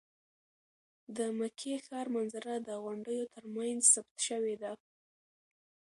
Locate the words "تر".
3.33-3.43